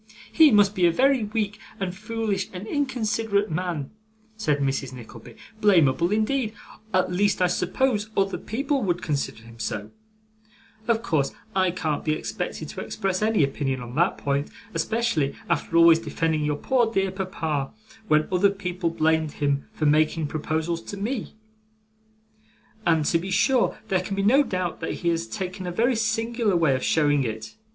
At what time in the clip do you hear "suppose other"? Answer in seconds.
7.45-8.39